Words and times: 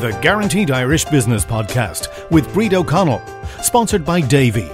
the 0.00 0.18
Guaranteed 0.22 0.70
Irish 0.70 1.04
Business 1.04 1.44
Podcast 1.44 2.30
with 2.30 2.48
Bríd 2.54 2.72
O'Connell, 2.72 3.20
sponsored 3.62 4.02
by 4.02 4.22
Davy. 4.22 4.70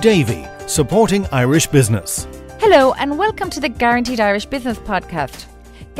Davy, 0.00 0.46
supporting 0.66 1.26
Irish 1.32 1.66
business. 1.66 2.26
Hello, 2.58 2.94
and 2.94 3.18
welcome 3.18 3.50
to 3.50 3.60
the 3.60 3.68
Guaranteed 3.68 4.20
Irish 4.20 4.46
Business 4.46 4.78
Podcast. 4.78 5.44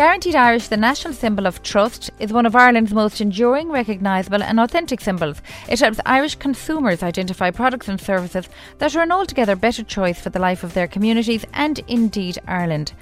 Guaranteed 0.00 0.34
Irish, 0.34 0.68
the 0.68 0.78
national 0.78 1.12
symbol 1.12 1.46
of 1.46 1.62
trust, 1.62 2.10
is 2.18 2.32
one 2.32 2.46
of 2.46 2.56
Ireland's 2.56 2.94
most 2.94 3.20
enduring, 3.20 3.68
recognisable, 3.68 4.42
and 4.42 4.58
authentic 4.58 4.98
symbols. 4.98 5.42
It 5.68 5.80
helps 5.80 6.00
Irish 6.06 6.36
consumers 6.36 7.02
identify 7.02 7.50
products 7.50 7.86
and 7.86 8.00
services 8.00 8.48
that 8.78 8.96
are 8.96 9.02
an 9.02 9.12
altogether 9.12 9.56
better 9.56 9.82
choice 9.82 10.18
for 10.18 10.30
the 10.30 10.38
life 10.38 10.64
of 10.64 10.72
their 10.72 10.88
communities 10.88 11.44
and 11.52 11.80
indeed 11.80 12.38
Ireland. 12.48 12.94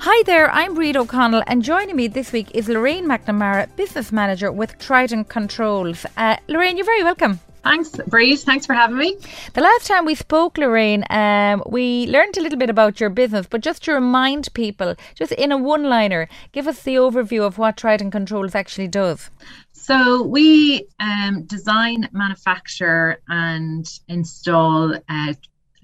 Hi 0.00 0.22
there, 0.24 0.50
I'm 0.50 0.76
Bríd 0.76 0.94
O'Connell, 0.94 1.42
and 1.46 1.62
joining 1.62 1.96
me 1.96 2.06
this 2.06 2.32
week 2.32 2.50
is 2.52 2.68
Lorraine 2.68 3.06
McNamara, 3.06 3.74
Business 3.74 4.12
Manager 4.12 4.52
with 4.52 4.78
Trident 4.78 5.30
Controls. 5.30 6.04
Uh, 6.18 6.36
Lorraine, 6.48 6.76
you're 6.76 6.84
very 6.84 7.02
welcome. 7.02 7.40
Thanks, 7.62 7.90
Bríd. 7.90 8.42
Thanks 8.42 8.66
for 8.66 8.74
having 8.74 8.96
me. 8.96 9.16
The 9.54 9.60
last 9.60 9.86
time 9.86 10.04
we 10.04 10.14
spoke, 10.14 10.58
Lorraine, 10.58 11.04
um, 11.10 11.62
we 11.66 12.06
learned 12.06 12.36
a 12.36 12.40
little 12.40 12.58
bit 12.58 12.70
about 12.70 12.98
your 12.98 13.10
business, 13.10 13.46
but 13.48 13.60
just 13.60 13.84
to 13.84 13.92
remind 13.92 14.52
people, 14.54 14.96
just 15.14 15.32
in 15.32 15.52
a 15.52 15.56
one 15.56 15.84
liner, 15.84 16.28
give 16.50 16.66
us 16.66 16.82
the 16.82 16.96
overview 16.96 17.42
of 17.42 17.58
what 17.58 17.76
Trident 17.76 18.12
Controls 18.12 18.54
actually 18.54 18.88
does. 18.88 19.30
So, 19.72 20.22
we 20.22 20.86
um, 20.98 21.42
design, 21.44 22.08
manufacture, 22.12 23.20
and 23.28 23.88
install 24.08 24.94
uh, 25.08 25.34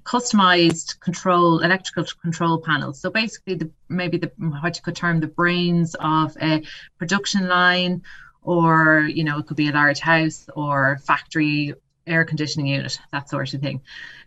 customized 0.08 0.98
control 1.00 1.58
electrical 1.58 2.02
control 2.22 2.58
panels 2.58 2.98
so 2.98 3.10
basically 3.10 3.54
the 3.54 3.70
maybe 3.90 4.16
the 4.16 4.32
what 4.38 4.74
you 4.74 4.82
could 4.82 4.96
term 4.96 5.20
the 5.20 5.26
brains 5.26 5.94
of 6.00 6.34
a 6.40 6.62
production 6.98 7.46
line 7.46 8.00
or 8.48 9.00
you 9.02 9.22
know 9.24 9.38
it 9.38 9.46
could 9.46 9.58
be 9.58 9.68
a 9.68 9.72
large 9.72 10.00
house 10.00 10.48
or 10.56 10.98
factory 11.04 11.74
air 12.06 12.24
conditioning 12.24 12.66
unit 12.66 12.98
that 13.12 13.28
sort 13.28 13.52
of 13.52 13.60
thing 13.60 13.80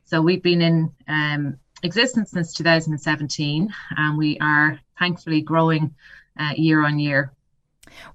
so 0.06 0.22
we've 0.22 0.44
been 0.44 0.62
in 0.62 0.92
um, 1.08 1.58
existence 1.82 2.30
since 2.30 2.54
2017 2.54 3.74
and 3.98 4.18
we 4.18 4.38
are 4.40 4.80
thankfully 5.00 5.42
growing 5.42 5.94
uh, 6.40 6.54
year 6.56 6.86
on 6.86 7.00
year 7.00 7.32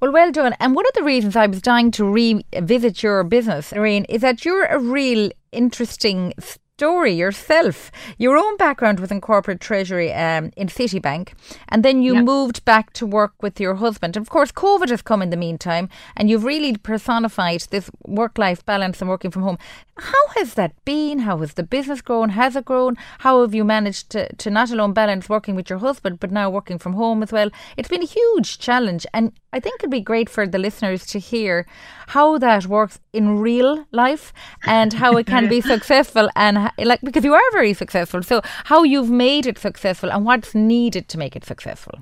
well, 0.01 0.13
well 0.13 0.33
done. 0.33 0.55
And 0.59 0.75
one 0.75 0.87
of 0.87 0.95
the 0.95 1.03
reasons 1.03 1.37
I 1.37 1.47
was 1.47 1.61
dying 1.61 1.91
to 1.93 2.05
revisit 2.11 3.03
your 3.03 3.23
business, 3.25 3.73
Lorraine, 3.73 4.05
is 4.05 4.23
that 4.23 4.43
you're 4.43 4.65
a 4.65 4.79
real 4.79 5.31
interesting 5.53 6.33
story 6.79 7.13
yourself. 7.13 7.91
Your 8.19 8.37
own 8.37 8.59
background 8.59 9.01
within 9.01 9.23
corporate 9.23 9.61
treasury 9.61 10.13
um, 10.13 10.51
in 10.59 10.69
Citibank, 10.69 11.33
and 11.71 11.83
then 11.83 12.03
you 12.03 12.17
yep. 12.17 12.25
moved 12.25 12.67
back 12.67 12.93
to 12.93 13.07
work 13.07 13.33
with 13.41 13.59
your 13.59 13.77
husband. 13.77 14.15
And 14.15 14.23
of 14.23 14.29
course, 14.29 14.53
COVID 14.53 14.91
has 14.91 15.01
come 15.01 15.23
in 15.23 15.31
the 15.31 15.39
meantime, 15.39 15.89
and 16.19 16.29
you've 16.29 16.45
really 16.45 16.77
personified 16.77 17.63
this 17.71 17.91
work 18.07 18.37
life 18.37 18.63
balance 18.67 19.01
and 19.01 19.09
working 19.09 19.31
from 19.31 19.43
home. 19.43 19.57
How 19.97 20.29
has 20.37 20.53
that 20.55 20.73
been? 20.85 21.21
How 21.21 21.39
has 21.39 21.55
the 21.55 21.63
business 21.63 22.03
grown? 22.03 22.29
Has 22.29 22.57
it 22.57 22.67
grown? 22.67 22.97
How 23.21 23.41
have 23.41 23.55
you 23.55 23.65
managed 23.65 24.11
to, 24.11 24.31
to 24.35 24.51
not 24.51 24.71
alone 24.71 24.93
balance 24.93 25.31
working 25.31 25.55
with 25.55 25.71
your 25.71 25.79
husband, 25.79 26.21
but 26.21 26.31
now 26.31 26.51
working 26.51 26.79
from 26.79 26.93
home 26.93 27.23
as 27.23 27.33
well? 27.33 27.49
It's 27.79 27.89
been 27.89 28.03
a 28.03 28.13
huge 28.19 28.59
challenge, 28.59 29.07
and 29.15 29.33
I 29.51 29.61
think 29.61 29.81
it'd 29.81 29.91
be 29.91 30.03
great 30.03 30.29
for 30.29 30.47
the 30.47 30.59
listeners 30.59 31.07
to 31.07 31.19
hear 31.19 31.67
how 32.09 32.37
that 32.37 32.67
works 32.67 33.01
in 33.15 33.39
real 33.39 33.87
life 33.91 34.35
and 34.67 34.93
how 34.93 35.17
it 35.17 35.27
can 35.27 35.49
be 35.49 35.61
successful 35.73 36.29
and 36.37 36.66
like 36.79 37.01
because 37.03 37.25
you 37.25 37.35
are 37.35 37.51
very 37.53 37.75
successful. 37.75 38.23
So 38.23 38.41
how 38.65 38.83
you've 38.83 39.11
made 39.11 39.47
it 39.47 39.59
successful 39.59 40.11
and 40.11 40.25
what's 40.25 40.55
needed 40.55 41.09
to 41.09 41.19
make 41.19 41.37
it 41.37 41.45
successful. 41.45 42.01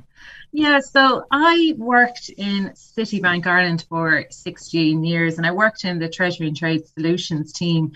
Yeah, 0.53 0.79
so 0.79 1.27
I 1.33 1.75
worked 1.79 2.31
in 2.37 2.71
Citibank 2.77 3.45
Ireland 3.47 3.87
for 3.89 4.25
16 4.31 5.03
years 5.03 5.37
and 5.37 5.47
I 5.47 5.51
worked 5.51 5.85
in 5.85 5.99
the 5.99 6.09
Treasury 6.09 6.47
and 6.47 6.57
Trade 6.57 6.87
Solutions 6.87 7.53
team. 7.53 7.93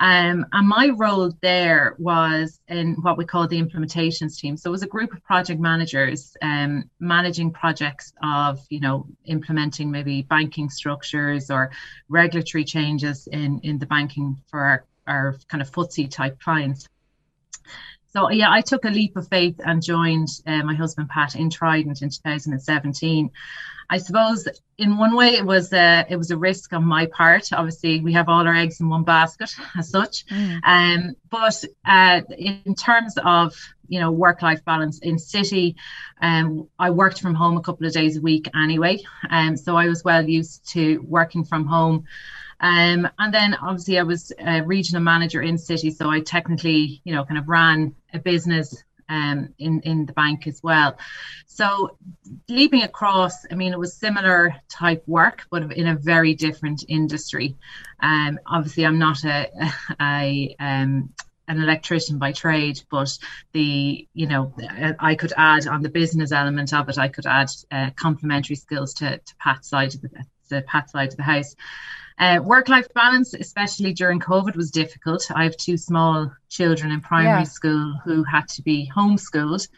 Um, 0.00 0.46
and 0.52 0.68
my 0.68 0.90
role 0.94 1.32
there 1.40 1.96
was 1.98 2.60
in 2.68 2.94
what 3.02 3.18
we 3.18 3.24
call 3.24 3.48
the 3.48 3.60
implementations 3.60 4.38
team. 4.38 4.56
So 4.56 4.70
it 4.70 4.78
was 4.78 4.84
a 4.84 4.86
group 4.86 5.12
of 5.12 5.24
project 5.24 5.60
managers 5.60 6.36
um, 6.40 6.88
managing 7.00 7.50
projects 7.50 8.12
of, 8.22 8.60
you 8.70 8.78
know, 8.78 9.06
implementing 9.24 9.90
maybe 9.90 10.22
banking 10.22 10.70
structures 10.70 11.50
or 11.50 11.72
regulatory 12.08 12.64
changes 12.64 13.26
in, 13.26 13.58
in 13.64 13.80
the 13.80 13.86
banking 13.86 14.40
for 14.48 14.84
our, 15.08 15.36
kind 15.48 15.62
of 15.62 15.70
FTSE 15.70 16.10
type 16.10 16.40
clients. 16.40 16.88
So 18.12 18.30
yeah, 18.30 18.50
I 18.50 18.62
took 18.62 18.84
a 18.84 18.90
leap 18.90 19.16
of 19.16 19.28
faith 19.28 19.60
and 19.64 19.82
joined 19.82 20.28
uh, 20.46 20.62
my 20.62 20.74
husband 20.74 21.08
Pat 21.08 21.36
in 21.36 21.50
Trident 21.50 22.02
in 22.02 22.08
2017. 22.08 23.30
I 23.90 23.98
suppose 23.98 24.46
in 24.76 24.98
one 24.98 25.16
way 25.16 25.34
it 25.34 25.44
was 25.44 25.72
a 25.72 26.04
it 26.08 26.16
was 26.16 26.30
a 26.30 26.36
risk 26.36 26.72
on 26.72 26.84
my 26.84 27.06
part. 27.06 27.52
Obviously, 27.52 28.00
we 28.00 28.12
have 28.12 28.28
all 28.28 28.46
our 28.46 28.54
eggs 28.54 28.80
in 28.80 28.88
one 28.88 29.04
basket 29.04 29.54
as 29.78 29.90
such. 29.90 30.26
Mm. 30.26 30.60
Um, 30.62 31.16
but 31.30 31.64
uh, 31.86 32.20
in 32.36 32.74
terms 32.74 33.14
of 33.24 33.56
you 33.88 34.00
know 34.00 34.10
work 34.10 34.42
life 34.42 34.64
balance 34.64 34.98
in 35.00 35.16
Citi, 35.16 35.74
um, 36.20 36.68
I 36.78 36.90
worked 36.90 37.20
from 37.20 37.34
home 37.34 37.56
a 37.56 37.62
couple 37.62 37.86
of 37.86 37.92
days 37.92 38.16
a 38.16 38.20
week 38.20 38.48
anyway. 38.54 38.98
Um, 39.30 39.56
so 39.56 39.76
I 39.76 39.88
was 39.88 40.04
well 40.04 40.26
used 40.26 40.68
to 40.72 40.98
working 41.06 41.44
from 41.44 41.66
home. 41.66 42.04
Um, 42.60 43.08
and 43.18 43.32
then 43.32 43.54
obviously 43.54 43.98
I 43.98 44.02
was 44.02 44.32
a 44.38 44.62
regional 44.62 45.02
manager 45.02 45.42
in 45.42 45.56
Citi, 45.56 45.94
so 45.94 46.10
I 46.10 46.20
technically, 46.20 47.00
you 47.04 47.14
know, 47.14 47.24
kind 47.24 47.38
of 47.38 47.48
ran 47.48 47.94
a 48.12 48.18
business 48.18 48.82
um, 49.08 49.54
in 49.58 49.80
in 49.82 50.06
the 50.06 50.12
bank 50.12 50.46
as 50.46 50.62
well. 50.62 50.98
So 51.46 51.96
leaping 52.48 52.82
across, 52.82 53.46
I 53.50 53.54
mean, 53.54 53.72
it 53.72 53.78
was 53.78 53.94
similar 53.94 54.54
type 54.68 55.02
work, 55.06 55.46
but 55.50 55.72
in 55.72 55.88
a 55.88 55.96
very 55.96 56.34
different 56.34 56.84
industry. 56.88 57.56
Um, 58.00 58.38
obviously, 58.46 58.86
I'm 58.86 58.98
not 58.98 59.24
a, 59.24 59.50
a 60.00 60.56
um, 60.60 61.12
an 61.48 61.62
electrician 61.62 62.18
by 62.18 62.32
trade, 62.32 62.82
but 62.90 63.18
the 63.52 64.06
you 64.12 64.26
know 64.26 64.52
I 64.98 65.14
could 65.14 65.32
add 65.36 65.66
on 65.66 65.82
the 65.82 65.88
business 65.88 66.32
element 66.32 66.72
of 66.74 66.88
it. 66.88 66.98
I 66.98 67.08
could 67.08 67.26
add 67.26 67.50
uh, 67.70 67.90
complementary 67.96 68.56
skills 68.56 68.94
to 68.94 69.18
to 69.18 69.36
Pat's 69.36 69.68
side 69.68 69.94
of 69.94 70.02
the, 70.02 70.10
the 70.48 70.62
Pat 70.62 70.90
side 70.90 71.10
of 71.10 71.16
the 71.16 71.22
house. 71.22 71.54
Uh, 72.18 72.40
work 72.42 72.68
life 72.68 72.92
balance, 72.94 73.32
especially 73.34 73.92
during 73.92 74.18
COVID, 74.18 74.56
was 74.56 74.72
difficult. 74.72 75.30
I 75.34 75.44
have 75.44 75.56
two 75.56 75.76
small 75.76 76.32
children 76.48 76.90
in 76.90 77.00
primary 77.00 77.42
yeah. 77.42 77.44
school 77.44 77.94
who 78.04 78.24
had 78.24 78.48
to 78.48 78.62
be 78.62 78.90
homeschooled. 78.94 79.68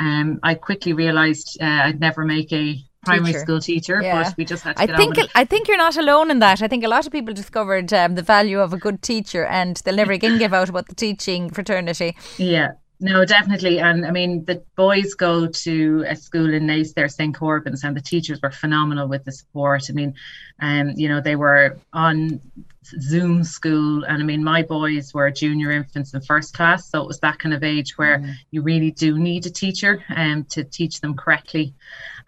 Um, 0.00 0.40
I 0.42 0.54
quickly 0.54 0.92
realised 0.92 1.58
uh, 1.60 1.64
I'd 1.64 2.00
never 2.00 2.24
make 2.24 2.52
a 2.52 2.84
primary 3.04 3.32
teacher. 3.32 3.40
school 3.40 3.60
teacher, 3.60 4.00
yeah. 4.02 4.24
but 4.24 4.36
we 4.36 4.44
just 4.44 4.64
had 4.64 4.76
to 4.76 4.82
I 4.82 4.96
think 4.96 5.16
I 5.34 5.44
think 5.44 5.68
you're 5.68 5.76
not 5.76 5.96
alone 5.96 6.30
in 6.30 6.40
that. 6.40 6.60
I 6.60 6.68
think 6.68 6.84
a 6.84 6.88
lot 6.88 7.06
of 7.06 7.12
people 7.12 7.32
discovered 7.32 7.92
um, 7.92 8.16
the 8.16 8.22
value 8.22 8.60
of 8.60 8.72
a 8.72 8.76
good 8.76 9.00
teacher, 9.00 9.46
and 9.46 9.76
they'll 9.84 9.94
never 9.94 10.12
again 10.12 10.38
give 10.38 10.52
out 10.52 10.68
about 10.68 10.88
the 10.88 10.94
teaching 10.94 11.50
fraternity. 11.50 12.16
Yeah, 12.36 12.72
no, 12.98 13.24
definitely. 13.24 13.78
And 13.78 14.06
I 14.06 14.10
mean, 14.10 14.44
the 14.44 14.62
boys 14.74 15.14
go 15.14 15.46
to 15.46 16.04
a 16.08 16.16
school 16.16 16.52
in 16.52 16.66
Naas, 16.66 16.94
there, 16.94 17.08
St. 17.08 17.34
Corban's, 17.34 17.84
and 17.84 17.96
the 17.96 18.00
teachers 18.00 18.40
were 18.42 18.50
phenomenal 18.50 19.06
with 19.08 19.24
the 19.24 19.32
support. 19.32 19.84
I 19.90 19.92
mean, 19.92 20.14
um, 20.60 20.90
you 20.96 21.08
know, 21.08 21.20
they 21.20 21.36
were 21.36 21.78
on 21.92 22.40
Zoom 22.84 23.44
school. 23.44 24.04
And 24.04 24.22
I 24.22 24.24
mean, 24.24 24.42
my 24.42 24.62
boys 24.62 25.12
were 25.12 25.30
junior 25.30 25.70
infants 25.72 26.14
in 26.14 26.20
first 26.20 26.54
class. 26.54 26.88
So 26.88 27.02
it 27.02 27.06
was 27.06 27.20
that 27.20 27.38
kind 27.38 27.54
of 27.54 27.62
age 27.62 27.98
where 27.98 28.18
mm. 28.18 28.34
you 28.50 28.62
really 28.62 28.90
do 28.92 29.18
need 29.18 29.46
a 29.46 29.50
teacher 29.50 30.02
um, 30.14 30.44
to 30.50 30.64
teach 30.64 31.00
them 31.00 31.14
correctly. 31.16 31.74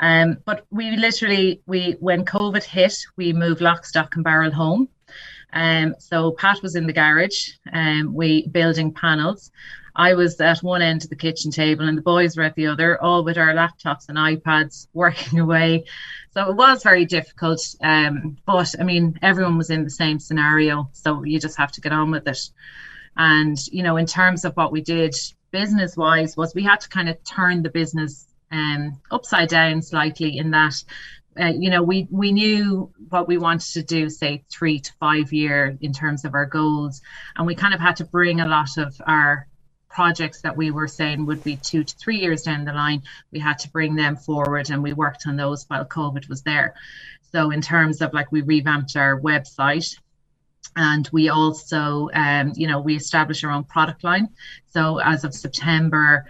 Um, 0.01 0.39
but 0.45 0.67
we 0.71 0.97
literally, 0.97 1.61
we 1.67 1.93
when 2.01 2.25
COVID 2.25 2.63
hit, 2.63 2.95
we 3.17 3.33
moved 3.33 3.61
lock, 3.61 3.85
stock, 3.85 4.15
and 4.17 4.25
barrel 4.25 4.53
home. 4.53 4.89
Um, 5.53 5.95
so 5.99 6.33
Pat 6.33 6.63
was 6.63 6.77
in 6.77 6.87
the 6.87 6.93
garage, 6.93 7.51
um, 7.73 8.13
we 8.13 8.47
building 8.49 8.93
panels. 8.93 9.51
I 9.99 10.15
was 10.15 10.41
at 10.41 10.63
one 10.63 10.81
end 10.81 11.03
of 11.03 11.11
the 11.11 11.17
kitchen 11.17 11.51
table 11.51 11.87
and 11.87 11.99
the 11.99 12.03
boys 12.03 12.37
were 12.37 12.45
at 12.45 12.55
the 12.55 12.69
other, 12.69 13.03
all 13.03 13.25
with 13.25 13.37
our 13.37 13.53
laptops 13.53 14.09
and 14.09 14.17
iPads 14.17 14.87
working 14.95 15.41
away. 15.45 15.85
So 16.31 16.49
it 16.49 16.57
was 16.57 16.85
very 16.85 17.05
difficult. 17.05 17.61
Um, 17.83 18.37
but 18.47 18.73
I 18.79 18.85
mean, 18.85 19.19
everyone 19.23 19.59
was 19.59 19.71
in 19.71 19.83
the 19.83 19.91
same 19.91 20.21
scenario. 20.21 20.89
So 20.93 21.25
you 21.25 21.41
just 21.41 21.59
have 21.59 21.73
to 21.73 21.81
get 21.81 21.93
on 21.93 22.13
with 22.13 22.29
it. 22.29 22.39
And, 23.17 23.59
you 23.73 23.83
know, 23.83 23.97
in 23.97 24.07
terms 24.07 24.45
of 24.45 24.57
what 24.57 24.71
we 24.71 24.81
did 24.81 25.17
business 25.51 25.97
wise, 25.97 26.37
was 26.37 26.55
we 26.55 26.63
had 26.63 26.81
to 26.83 26.89
kind 26.89 27.09
of 27.09 27.23
turn 27.25 27.65
the 27.65 27.71
business 27.71 28.27
um, 28.53 29.01
upside 29.11 29.49
down 29.49 29.83
slightly 29.83 30.39
in 30.39 30.53
that 30.53 30.85
uh, 31.41 31.53
you 31.57 31.71
know, 31.71 31.83
we 31.83 32.09
we 32.11 32.33
knew 32.33 32.91
what 33.11 33.29
we 33.29 33.39
wanted 33.39 33.73
to 33.73 33.83
do, 33.83 34.11
say 34.11 34.43
three 34.51 34.81
to 34.81 34.93
five 34.99 35.33
year 35.33 35.79
in 35.81 35.93
terms 35.93 36.25
of 36.25 36.35
our 36.35 36.47
goals, 36.47 37.01
and 37.37 37.47
we 37.47 37.55
kind 37.55 37.73
of 37.73 37.79
had 37.79 37.95
to 37.95 38.05
bring 38.05 38.41
a 38.41 38.47
lot 38.47 38.77
of 38.77 39.01
our 39.07 39.47
projects 39.89 40.43
that 40.43 40.57
we 40.57 40.71
were 40.71 40.89
saying 40.89 41.27
would 41.27 41.43
be 41.43 41.57
two 41.57 41.85
to 41.85 41.97
three 41.97 42.19
years 42.19 42.43
down 42.43 42.65
the 42.65 42.73
line, 42.73 43.03
we 43.31 43.39
had 43.39 43.59
to 43.61 43.71
bring 43.71 43.95
them 43.95 44.17
forward 44.17 44.71
and 44.71 44.83
we 44.83 44.93
worked 44.93 45.27
on 45.27 45.37
those 45.37 45.65
while 45.69 45.85
COVID 45.85 46.29
was 46.29 46.43
there. 46.43 46.75
So, 47.33 47.51
in 47.51 47.61
terms 47.61 48.01
of 48.01 48.13
like, 48.15 48.33
we 48.33 48.43
revamped 48.43 48.97
our 48.97 49.21
website 49.21 49.99
and 50.77 51.09
we 51.13 51.29
also, 51.29 52.09
um, 52.15 52.53
you 52.55 52.67
know, 52.67 52.81
we 52.81 52.97
established 52.97 53.45
our 53.45 53.51
own 53.51 53.65
product 53.65 54.05
line. 54.05 54.29
So, 54.67 54.99
as 54.99 55.25
of 55.25 55.35
September, 55.35 56.27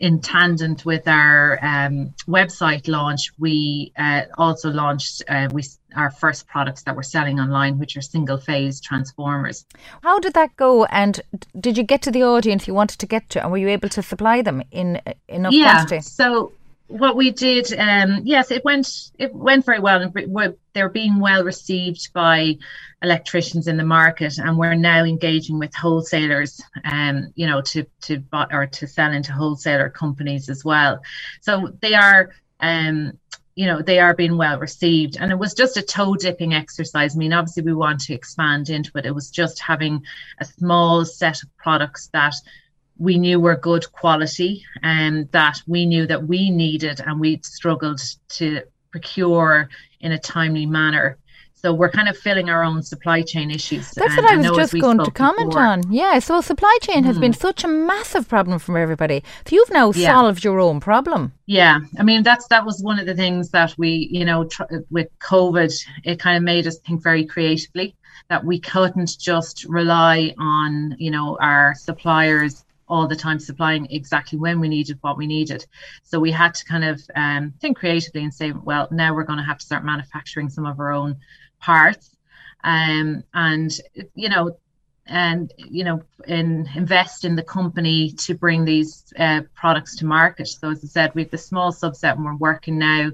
in 0.00 0.20
tandem 0.20 0.76
with 0.84 1.06
our 1.06 1.58
um, 1.62 2.14
website 2.26 2.88
launch, 2.88 3.32
we 3.38 3.92
uh, 3.96 4.22
also 4.38 4.70
launched 4.70 5.22
uh, 5.28 5.48
we 5.52 5.62
our 5.94 6.10
first 6.10 6.46
products 6.46 6.82
that 6.84 6.96
we're 6.96 7.02
selling 7.02 7.38
online, 7.38 7.78
which 7.78 7.96
are 7.96 8.00
single 8.00 8.38
phase 8.38 8.80
transformers. 8.80 9.66
How 10.02 10.18
did 10.18 10.34
that 10.34 10.56
go? 10.56 10.84
And 10.86 11.20
did 11.58 11.76
you 11.76 11.84
get 11.84 12.02
to 12.02 12.10
the 12.10 12.22
audience 12.22 12.66
you 12.66 12.74
wanted 12.74 12.98
to 13.00 13.06
get 13.06 13.28
to, 13.30 13.42
and 13.42 13.52
were 13.52 13.58
you 13.58 13.68
able 13.68 13.88
to 13.90 14.02
supply 14.02 14.40
them 14.42 14.62
in 14.70 15.00
enough 15.28 15.52
yeah, 15.52 15.72
quantity? 15.72 16.00
So 16.00 16.52
what 16.90 17.16
we 17.16 17.30
did, 17.30 17.72
um, 17.78 18.22
yes, 18.24 18.50
it 18.50 18.64
went 18.64 19.12
it 19.18 19.32
went 19.32 19.64
very 19.64 19.78
well, 19.78 20.02
and 20.02 20.56
they're 20.72 20.88
being 20.88 21.20
well 21.20 21.44
received 21.44 22.12
by 22.12 22.58
electricians 23.00 23.68
in 23.68 23.76
the 23.76 23.84
market, 23.84 24.38
and 24.38 24.58
we're 24.58 24.74
now 24.74 25.04
engaging 25.04 25.58
with 25.58 25.74
wholesalers, 25.74 26.60
um, 26.84 27.32
you 27.36 27.46
know, 27.46 27.60
to 27.62 27.86
to 28.02 28.18
buy 28.18 28.46
or 28.50 28.66
to 28.66 28.88
sell 28.88 29.12
into 29.12 29.32
wholesaler 29.32 29.88
companies 29.88 30.48
as 30.48 30.64
well. 30.64 31.00
So 31.40 31.72
they 31.80 31.94
are, 31.94 32.30
um, 32.58 33.18
you 33.54 33.66
know, 33.66 33.82
they 33.82 34.00
are 34.00 34.14
being 34.14 34.36
well 34.36 34.58
received, 34.58 35.16
and 35.20 35.30
it 35.30 35.38
was 35.38 35.54
just 35.54 35.76
a 35.76 35.82
toe 35.82 36.16
dipping 36.16 36.54
exercise. 36.54 37.14
I 37.14 37.18
mean, 37.18 37.32
obviously 37.32 37.62
we 37.62 37.72
want 37.72 38.00
to 38.00 38.14
expand 38.14 38.68
into 38.68 38.90
it. 38.96 39.06
It 39.06 39.14
was 39.14 39.30
just 39.30 39.60
having 39.60 40.02
a 40.40 40.44
small 40.44 41.04
set 41.04 41.44
of 41.44 41.56
products 41.56 42.10
that 42.12 42.34
we 43.00 43.16
knew 43.16 43.40
were 43.40 43.56
good 43.56 43.90
quality 43.92 44.62
and 44.82 45.30
that 45.32 45.60
we 45.66 45.86
knew 45.86 46.06
that 46.06 46.22
we 46.28 46.50
needed 46.50 47.00
and 47.00 47.18
we 47.18 47.40
struggled 47.42 48.00
to 48.28 48.60
procure 48.92 49.70
in 50.00 50.12
a 50.12 50.18
timely 50.18 50.66
manner. 50.66 51.16
So 51.54 51.74
we're 51.74 51.90
kind 51.90 52.08
of 52.08 52.16
filling 52.16 52.48
our 52.48 52.62
own 52.62 52.82
supply 52.82 53.22
chain 53.22 53.50
issues. 53.50 53.90
That's 53.92 54.16
what 54.16 54.30
I 54.30 54.36
was 54.36 54.56
just 54.56 54.80
going 54.80 54.98
to 54.98 55.10
comment 55.10 55.50
before. 55.50 55.62
on. 55.62 55.92
Yeah, 55.92 56.18
so 56.18 56.40
supply 56.40 56.74
chain 56.82 57.04
has 57.04 57.16
mm. 57.16 57.20
been 57.20 57.32
such 57.34 57.64
a 57.64 57.68
massive 57.68 58.28
problem 58.28 58.58
for 58.58 58.78
everybody. 58.78 59.22
So 59.46 59.56
you've 59.56 59.70
now 59.70 59.92
yeah. 59.94 60.12
solved 60.12 60.42
your 60.42 60.58
own 60.58 60.80
problem. 60.80 61.32
Yeah, 61.46 61.80
I 61.98 62.02
mean 62.02 62.22
that's 62.22 62.46
that 62.48 62.64
was 62.64 62.82
one 62.82 62.98
of 62.98 63.06
the 63.06 63.14
things 63.14 63.50
that 63.50 63.74
we, 63.76 64.08
you 64.10 64.24
know, 64.24 64.44
tr- 64.44 64.84
with 64.90 65.08
COVID, 65.18 65.70
it 66.04 66.18
kind 66.18 66.36
of 66.36 66.42
made 66.42 66.66
us 66.66 66.78
think 66.78 67.02
very 67.02 67.26
creatively 67.26 67.94
that 68.28 68.42
we 68.44 68.58
couldn't 68.58 69.18
just 69.18 69.64
rely 69.64 70.34
on, 70.38 70.96
you 70.98 71.10
know, 71.10 71.36
our 71.42 71.74
suppliers 71.74 72.64
all 72.90 73.06
the 73.06 73.16
time 73.16 73.38
supplying 73.38 73.86
exactly 73.90 74.38
when 74.38 74.60
we 74.60 74.68
needed 74.68 74.98
what 75.00 75.16
we 75.16 75.26
needed. 75.26 75.64
So 76.02 76.18
we 76.18 76.30
had 76.32 76.54
to 76.54 76.64
kind 76.64 76.84
of 76.84 77.00
um, 77.14 77.54
think 77.60 77.78
creatively 77.78 78.24
and 78.24 78.34
say, 78.34 78.52
well, 78.52 78.88
now 78.90 79.14
we're 79.14 79.24
going 79.24 79.38
to 79.38 79.44
have 79.44 79.58
to 79.58 79.64
start 79.66 79.84
manufacturing 79.84 80.50
some 80.50 80.66
of 80.66 80.78
our 80.80 80.92
own 80.92 81.16
parts. 81.60 82.16
Um, 82.64 83.24
and 83.32 83.72
you 84.14 84.28
know, 84.28 84.58
and 85.10 85.52
you 85.58 85.84
know, 85.84 86.02
in, 86.26 86.68
invest 86.74 87.24
in 87.24 87.34
the 87.34 87.42
company 87.42 88.12
to 88.12 88.34
bring 88.34 88.64
these 88.64 89.12
uh, 89.18 89.42
products 89.54 89.96
to 89.96 90.06
market. 90.06 90.46
So 90.48 90.70
as 90.70 90.84
I 90.84 90.86
said, 90.86 91.14
we 91.14 91.22
have 91.22 91.30
the 91.30 91.38
small 91.38 91.72
subset, 91.72 92.14
and 92.14 92.24
we're 92.24 92.36
working 92.36 92.78
now 92.78 93.10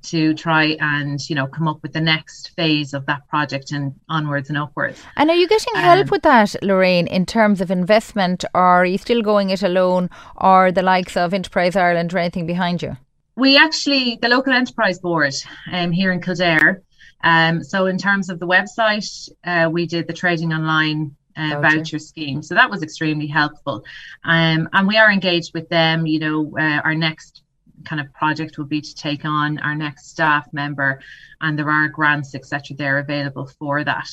to 0.00 0.32
try 0.34 0.76
and 0.78 1.18
you 1.28 1.34
know 1.34 1.46
come 1.46 1.66
up 1.66 1.82
with 1.82 1.92
the 1.92 2.00
next 2.00 2.50
phase 2.50 2.94
of 2.94 3.06
that 3.06 3.26
project 3.28 3.72
and 3.72 3.94
onwards 4.08 4.50
and 4.50 4.58
upwards. 4.58 5.02
And 5.16 5.30
are 5.30 5.36
you 5.36 5.48
getting 5.48 5.74
um, 5.76 5.82
help 5.82 6.10
with 6.10 6.22
that, 6.22 6.54
Lorraine, 6.62 7.06
in 7.06 7.24
terms 7.24 7.60
of 7.60 7.70
investment, 7.70 8.44
or 8.54 8.60
are 8.60 8.86
you 8.86 8.98
still 8.98 9.22
going 9.22 9.50
it 9.50 9.62
alone, 9.62 10.10
or 10.36 10.70
the 10.70 10.82
likes 10.82 11.16
of 11.16 11.32
Enterprise 11.32 11.74
Ireland 11.76 12.12
or 12.14 12.18
anything 12.18 12.46
behind 12.46 12.82
you? 12.82 12.96
We 13.36 13.56
actually, 13.56 14.18
the 14.20 14.28
local 14.28 14.52
enterprise 14.52 14.98
board 14.98 15.34
um, 15.72 15.92
here 15.92 16.12
in 16.12 16.20
Kildare. 16.20 16.82
Um, 17.22 17.64
so 17.64 17.86
in 17.86 17.98
terms 17.98 18.30
of 18.30 18.38
the 18.38 18.46
website, 18.46 19.28
uh, 19.44 19.68
we 19.70 19.86
did 19.86 20.06
the 20.06 20.12
trading 20.12 20.52
online 20.52 21.16
uh, 21.38 21.60
voucher 21.60 21.98
scheme. 21.98 22.42
So 22.42 22.54
that 22.54 22.70
was 22.70 22.82
extremely 22.82 23.26
helpful. 23.26 23.84
Um, 24.24 24.68
and 24.72 24.88
we 24.88 24.96
are 24.96 25.10
engaged 25.10 25.54
with 25.54 25.68
them. 25.68 26.06
You 26.06 26.18
know, 26.18 26.58
uh, 26.58 26.80
our 26.84 26.94
next 26.94 27.42
kind 27.84 28.00
of 28.00 28.12
project 28.12 28.58
will 28.58 28.66
be 28.66 28.80
to 28.80 28.94
take 28.94 29.24
on 29.24 29.58
our 29.58 29.74
next 29.74 30.10
staff 30.10 30.46
member, 30.52 31.00
and 31.40 31.58
there 31.58 31.70
are 31.70 31.88
grants, 31.88 32.34
etc. 32.34 32.76
There 32.76 32.98
available 32.98 33.46
for 33.46 33.84
that. 33.84 34.08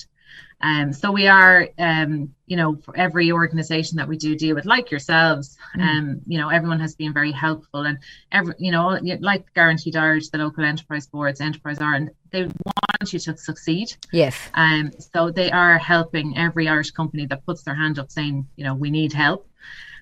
Um, 0.65 0.93
so 0.93 1.11
we 1.11 1.27
are, 1.27 1.69
um, 1.77 2.33
you 2.47 2.57
know, 2.57 2.75
for 2.83 2.97
every 2.97 3.31
organisation 3.31 3.97
that 3.97 4.07
we 4.07 4.17
do 4.17 4.35
deal 4.35 4.55
with, 4.55 4.65
like 4.65 4.89
yourselves, 4.89 5.57
mm. 5.77 5.81
um, 5.81 6.21
you 6.25 6.39
know, 6.39 6.49
everyone 6.49 6.79
has 6.79 6.95
been 6.95 7.13
very 7.13 7.31
helpful, 7.31 7.81
and 7.83 7.99
every, 8.31 8.55
you 8.57 8.71
know, 8.71 8.99
like 9.19 9.53
Guaranteed 9.53 9.95
Irish, 9.95 10.29
the 10.29 10.39
local 10.39 10.63
enterprise 10.65 11.05
boards, 11.05 11.39
Enterprise 11.39 11.79
Ireland, 11.79 12.09
they 12.31 12.43
want 12.45 13.13
you 13.13 13.19
to 13.19 13.37
succeed. 13.37 13.95
Yes. 14.11 14.35
Um, 14.55 14.91
so 15.13 15.29
they 15.29 15.51
are 15.51 15.77
helping 15.77 16.35
every 16.35 16.67
Irish 16.67 16.91
company 16.91 17.27
that 17.27 17.45
puts 17.45 17.61
their 17.61 17.75
hand 17.75 17.99
up, 17.99 18.09
saying, 18.11 18.47
you 18.55 18.63
know, 18.65 18.73
we 18.73 18.89
need 18.89 19.13
help. 19.13 19.47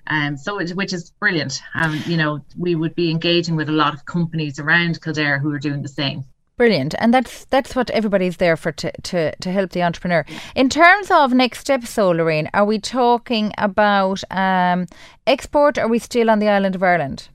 Um, 0.06 0.36
so 0.36 0.60
it, 0.60 0.70
which 0.70 0.94
is 0.94 1.10
brilliant. 1.10 1.60
Um, 1.74 2.00
you 2.06 2.16
know, 2.16 2.40
we 2.56 2.74
would 2.74 2.94
be 2.94 3.10
engaging 3.10 3.56
with 3.56 3.68
a 3.68 3.72
lot 3.72 3.94
of 3.94 4.06
companies 4.06 4.58
around 4.58 5.02
Kildare 5.02 5.38
who 5.38 5.52
are 5.52 5.58
doing 5.58 5.82
the 5.82 5.88
same. 5.88 6.24
Brilliant, 6.56 6.94
and 7.00 7.12
that's 7.12 7.46
that's 7.46 7.74
what 7.74 7.90
everybody's 7.90 8.36
there 8.36 8.56
for 8.56 8.70
to, 8.70 8.92
to, 9.02 9.34
to 9.34 9.50
help 9.50 9.72
the 9.72 9.82
entrepreneur. 9.82 10.24
In 10.54 10.68
terms 10.68 11.10
of 11.10 11.32
next 11.32 11.58
steps, 11.60 11.90
so 11.90 12.10
Lorraine, 12.10 12.48
are 12.54 12.64
we 12.64 12.78
talking 12.78 13.52
about 13.58 14.22
um, 14.30 14.86
export? 15.26 15.78
Or 15.78 15.82
are 15.82 15.88
we 15.88 15.98
still 15.98 16.30
on 16.30 16.38
the 16.38 16.48
island 16.48 16.76
of 16.76 16.82
Ireland? 16.84 17.28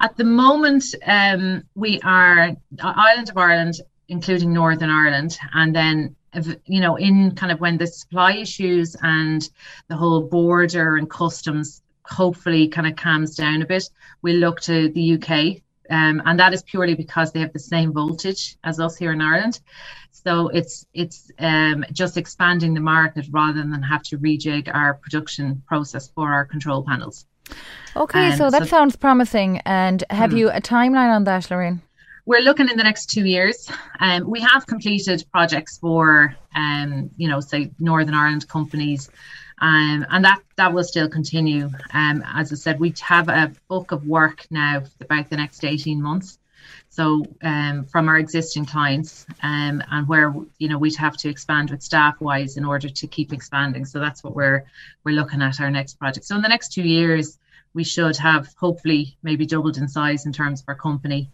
At 0.00 0.16
the 0.16 0.24
moment, 0.24 0.84
um, 1.06 1.64
we 1.74 2.00
are 2.00 2.56
island 2.82 3.28
of 3.28 3.36
Ireland, 3.36 3.74
including 4.08 4.54
Northern 4.54 4.88
Ireland, 4.88 5.38
and 5.52 5.76
then 5.76 6.16
you 6.64 6.80
know 6.80 6.96
in 6.96 7.34
kind 7.34 7.52
of 7.52 7.60
when 7.60 7.76
the 7.76 7.86
supply 7.86 8.36
issues 8.36 8.96
and 9.02 9.50
the 9.88 9.96
whole 9.96 10.22
border 10.22 10.96
and 10.96 11.10
customs 11.10 11.82
hopefully 12.06 12.68
kind 12.68 12.86
of 12.86 12.96
calms 12.96 13.36
down 13.36 13.60
a 13.60 13.66
bit, 13.66 13.90
we'll 14.22 14.36
look 14.36 14.60
to 14.62 14.88
the 14.88 15.14
UK. 15.14 15.61
Um, 15.90 16.22
and 16.24 16.38
that 16.38 16.52
is 16.52 16.62
purely 16.62 16.94
because 16.94 17.32
they 17.32 17.40
have 17.40 17.52
the 17.52 17.58
same 17.58 17.92
voltage 17.92 18.56
as 18.64 18.80
us 18.80 18.96
here 18.96 19.12
in 19.12 19.20
Ireland. 19.20 19.60
So 20.12 20.48
it's 20.48 20.86
it's 20.94 21.30
um, 21.38 21.84
just 21.92 22.16
expanding 22.16 22.74
the 22.74 22.80
market 22.80 23.26
rather 23.30 23.60
than 23.60 23.82
have 23.82 24.02
to 24.04 24.18
rejig 24.18 24.72
our 24.72 24.94
production 24.94 25.62
process 25.66 26.08
for 26.14 26.32
our 26.32 26.44
control 26.44 26.84
panels. 26.84 27.26
Okay, 27.96 28.30
um, 28.30 28.36
so 28.36 28.50
that 28.50 28.62
so, 28.62 28.68
sounds 28.68 28.96
promising. 28.96 29.60
And 29.64 30.04
have 30.10 30.30
hmm. 30.30 30.38
you 30.38 30.50
a 30.50 30.60
timeline 30.60 31.14
on 31.14 31.24
that, 31.24 31.50
Lorraine? 31.50 31.82
We're 32.24 32.40
looking 32.40 32.68
in 32.68 32.76
the 32.76 32.84
next 32.84 33.06
two 33.06 33.26
years. 33.26 33.68
Um, 33.98 34.30
we 34.30 34.40
have 34.40 34.64
completed 34.66 35.24
projects 35.32 35.78
for, 35.78 36.36
um, 36.54 37.10
you 37.16 37.28
know, 37.28 37.40
say 37.40 37.72
Northern 37.80 38.14
Ireland 38.14 38.46
companies 38.46 39.10
um, 39.62 40.04
and 40.10 40.24
that 40.24 40.40
that 40.56 40.74
will 40.74 40.82
still 40.82 41.08
continue. 41.08 41.70
Um, 41.94 42.24
as 42.34 42.52
I 42.52 42.56
said, 42.56 42.80
we 42.80 42.92
have 43.00 43.28
a 43.28 43.52
book 43.68 43.92
of 43.92 44.04
work 44.06 44.44
now 44.50 44.80
for 44.80 45.04
about 45.04 45.30
the 45.30 45.36
next 45.36 45.64
18 45.64 46.02
months. 46.02 46.38
So 46.88 47.24
um, 47.42 47.84
from 47.84 48.08
our 48.08 48.18
existing 48.18 48.66
clients, 48.66 49.24
um, 49.42 49.82
and 49.90 50.08
where 50.08 50.34
you 50.58 50.68
know 50.68 50.78
we'd 50.78 50.96
have 50.96 51.16
to 51.18 51.28
expand 51.28 51.70
with 51.70 51.80
staff 51.80 52.20
wise 52.20 52.56
in 52.56 52.64
order 52.64 52.88
to 52.88 53.06
keep 53.06 53.32
expanding. 53.32 53.84
So 53.84 54.00
that's 54.00 54.24
what 54.24 54.34
we're 54.34 54.64
we're 55.04 55.14
looking 55.14 55.40
at 55.40 55.60
our 55.60 55.70
next 55.70 55.94
project. 55.94 56.26
So 56.26 56.34
in 56.34 56.42
the 56.42 56.48
next 56.48 56.72
two 56.72 56.82
years, 56.82 57.38
we 57.72 57.84
should 57.84 58.16
have 58.16 58.48
hopefully 58.58 59.16
maybe 59.22 59.46
doubled 59.46 59.78
in 59.78 59.86
size 59.86 60.26
in 60.26 60.32
terms 60.32 60.60
of 60.60 60.64
our 60.68 60.74
company 60.74 61.30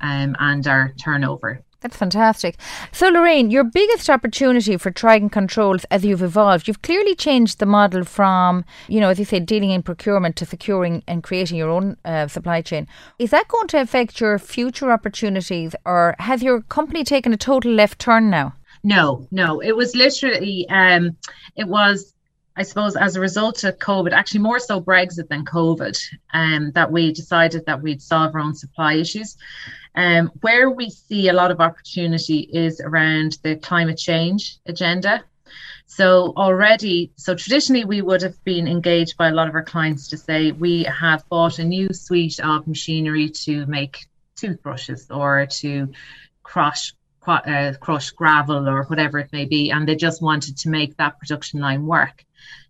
um, 0.00 0.34
and 0.38 0.66
our 0.66 0.94
turnover. 0.98 1.62
That's 1.80 1.96
fantastic. 1.96 2.56
So, 2.90 3.08
Lorraine, 3.08 3.52
your 3.52 3.62
biggest 3.62 4.10
opportunity 4.10 4.76
for 4.76 4.90
Trident 4.90 5.30
Controls 5.30 5.84
as 5.92 6.04
you've 6.04 6.24
evolved, 6.24 6.66
you've 6.66 6.82
clearly 6.82 7.14
changed 7.14 7.60
the 7.60 7.66
model 7.66 8.02
from, 8.02 8.64
you 8.88 8.98
know, 8.98 9.10
as 9.10 9.20
you 9.20 9.24
say, 9.24 9.38
dealing 9.38 9.70
in 9.70 9.84
procurement 9.84 10.34
to 10.36 10.44
securing 10.44 11.04
and 11.06 11.22
creating 11.22 11.56
your 11.56 11.70
own 11.70 11.96
uh, 12.04 12.26
supply 12.26 12.62
chain. 12.62 12.88
Is 13.20 13.30
that 13.30 13.46
going 13.46 13.68
to 13.68 13.80
affect 13.80 14.20
your 14.20 14.40
future 14.40 14.90
opportunities, 14.90 15.76
or 15.84 16.16
has 16.18 16.42
your 16.42 16.62
company 16.62 17.04
taken 17.04 17.32
a 17.32 17.36
total 17.36 17.70
left 17.70 18.00
turn 18.00 18.28
now? 18.28 18.54
No, 18.82 19.28
no. 19.30 19.60
It 19.60 19.76
was 19.76 19.94
literally, 19.94 20.66
um, 20.70 21.16
it 21.54 21.68
was 21.68 22.12
I 22.58 22.64
suppose 22.64 22.96
as 22.96 23.14
a 23.14 23.20
result 23.20 23.62
of 23.62 23.78
COVID, 23.78 24.10
actually 24.10 24.40
more 24.40 24.58
so 24.58 24.80
Brexit 24.80 25.28
than 25.28 25.44
COVID, 25.44 25.96
um, 26.34 26.72
that 26.72 26.90
we 26.90 27.12
decided 27.12 27.64
that 27.66 27.80
we'd 27.80 28.02
solve 28.02 28.34
our 28.34 28.40
own 28.40 28.56
supply 28.56 28.94
issues. 28.94 29.36
Um, 29.94 30.32
where 30.40 30.68
we 30.68 30.90
see 30.90 31.28
a 31.28 31.32
lot 31.32 31.52
of 31.52 31.60
opportunity 31.60 32.40
is 32.40 32.80
around 32.80 33.38
the 33.44 33.54
climate 33.54 33.96
change 33.96 34.58
agenda. 34.66 35.22
So 35.86 36.32
already, 36.36 37.12
so 37.14 37.36
traditionally 37.36 37.84
we 37.84 38.02
would 38.02 38.22
have 38.22 38.42
been 38.42 38.66
engaged 38.66 39.16
by 39.16 39.28
a 39.28 39.34
lot 39.34 39.48
of 39.48 39.54
our 39.54 39.62
clients 39.62 40.08
to 40.08 40.16
say 40.16 40.50
we 40.50 40.82
have 40.82 41.28
bought 41.28 41.60
a 41.60 41.64
new 41.64 41.92
suite 41.92 42.40
of 42.40 42.66
machinery 42.66 43.30
to 43.44 43.66
make 43.66 44.06
toothbrushes 44.34 45.06
or 45.10 45.46
to 45.46 45.92
crush 46.42 46.92
uh, 47.28 47.74
crush 47.80 48.10
gravel 48.10 48.68
or 48.68 48.84
whatever 48.84 49.18
it 49.18 49.32
may 49.32 49.44
be, 49.44 49.70
and 49.70 49.86
they 49.86 49.96
just 49.96 50.22
wanted 50.22 50.56
to 50.58 50.68
make 50.68 50.96
that 50.96 51.18
production 51.18 51.60
line 51.60 51.86
work. 51.86 52.24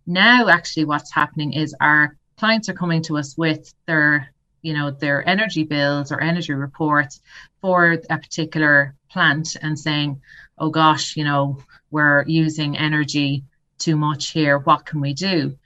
Now, 0.05 0.47
actually, 0.47 0.85
what's 0.85 1.11
happening 1.11 1.53
is 1.53 1.75
our 1.79 2.15
clients 2.37 2.69
are 2.69 2.73
coming 2.73 3.01
to 3.03 3.17
us 3.17 3.37
with 3.37 3.73
their, 3.85 4.33
you 4.61 4.73
know, 4.73 4.91
their 4.91 5.27
energy 5.27 5.63
bills 5.63 6.11
or 6.11 6.21
energy 6.21 6.53
reports 6.53 7.21
for 7.61 7.97
a 8.09 8.17
particular 8.17 8.95
plant 9.11 9.55
and 9.61 9.77
saying, 9.77 10.21
oh 10.57 10.69
gosh, 10.69 11.15
you 11.15 11.23
know, 11.23 11.59
we're 11.91 12.23
using 12.27 12.77
energy 12.77 13.43
too 13.77 13.95
much 13.95 14.29
here. 14.29 14.59
What 14.59 14.85
can 14.85 15.01
we 15.01 15.13
do? 15.13 15.57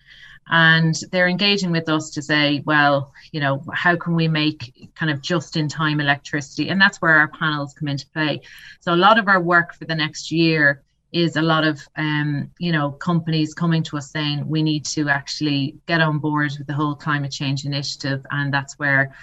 And 0.49 0.95
they're 1.11 1.27
engaging 1.27 1.71
with 1.71 1.87
us 1.89 2.09
to 2.11 2.21
say 2.21 2.61
well 2.65 3.13
you 3.31 3.39
know 3.39 3.63
how 3.73 3.95
can 3.95 4.15
we 4.15 4.27
make 4.27 4.89
kind 4.95 5.11
of 5.11 5.21
just 5.21 5.57
in 5.57 5.67
time 5.67 5.99
electricity? 5.99 6.69
And 6.69 6.79
that's 6.79 7.01
where 7.01 7.17
our 7.17 7.27
panels 7.27 7.73
come 7.73 7.87
into 7.87 8.07
play. 8.09 8.41
So 8.79 8.93
a 8.93 8.95
lot 8.95 9.17
of 9.17 9.27
our 9.27 9.41
work 9.41 9.73
for 9.73 9.85
the 9.85 9.95
next 9.95 10.31
year 10.31 10.83
is 11.11 11.35
a 11.35 11.41
lot 11.41 11.63
of 11.63 11.81
um, 11.95 12.51
you 12.59 12.71
know 12.71 12.91
companies 12.91 13.53
coming 13.53 13.83
to 13.83 13.97
us 13.97 14.11
saying 14.11 14.47
we 14.47 14.61
need 14.63 14.85
to 14.85 15.09
actually 15.09 15.75
get 15.87 16.01
on 16.01 16.19
board 16.19 16.51
with 16.57 16.67
the 16.67 16.73
whole 16.73 16.95
climate 16.95 17.31
change 17.31 17.65
initiative. 17.65 18.25
And 18.31 18.53
that's 18.53 18.77
where 18.79 19.15